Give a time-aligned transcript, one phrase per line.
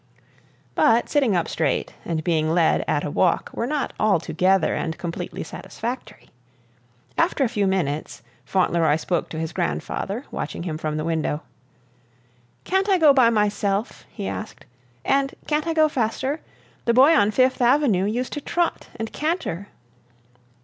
[0.73, 5.43] But sitting up straight and being led at a walk were not altogether and completely
[5.43, 6.31] satisfactory.
[7.19, 11.43] After a few minutes, Fauntleroy spoke to his grandfather watching him from the window:
[12.63, 14.65] "Can't I go by myself?" he asked;
[15.05, 16.41] "and can't I go faster?
[16.85, 19.67] The boy on Fifth Avenue used to trot and canter!"